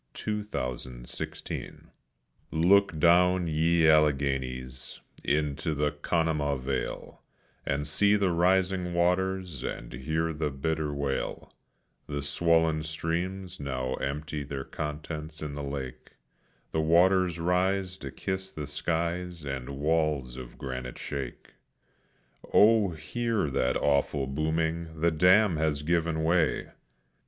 THE 0.15 0.41
JOHNSTOWN 0.41 1.03
DISASTER, 1.03 1.25
1889 2.49 2.69
Look 2.71 2.97
down, 2.97 3.45
ye 3.45 3.87
Alleghenies, 3.87 4.99
into 5.23 5.75
the 5.75 5.91
Conemaugh 5.91 6.57
vale, 6.57 7.21
And 7.67 7.85
see 7.85 8.15
the 8.15 8.31
rising 8.31 8.95
waters, 8.95 9.63
and 9.63 9.93
hear 9.93 10.33
the 10.33 10.49
bitter 10.49 10.91
wail; 10.91 11.53
The 12.07 12.23
swollen 12.23 12.81
streams 12.81 13.59
now 13.59 13.93
empty 13.97 14.41
their 14.43 14.63
contents 14.63 15.43
in 15.43 15.53
the 15.53 15.61
lake, 15.61 16.13
The 16.71 16.81
waters 16.81 17.37
rise 17.39 17.95
to 17.97 18.09
kiss 18.09 18.51
the 18.51 18.65
skies 18.65 19.45
and 19.45 19.69
walls 19.77 20.35
of 20.35 20.57
granite 20.57 20.97
shake. 20.97 21.53
Oh, 22.51 22.89
hear 22.89 23.51
that 23.51 23.77
awful 23.77 24.25
booming; 24.25 24.99
the 24.99 25.11
dam 25.11 25.57
has 25.57 25.83
given 25.83 26.23
way! 26.23 26.71